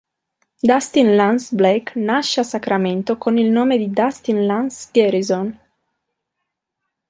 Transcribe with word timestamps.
Dustin 0.67 1.15
Lance 1.15 1.55
Black 1.55 1.95
nasce 1.95 2.39
a 2.39 2.43
Sacramento 2.43 3.19
con 3.19 3.37
il 3.37 3.51
nome 3.51 3.77
di 3.77 3.91
Dustin 3.91 4.47
Lance 4.47 4.89
Garrison. 4.91 5.59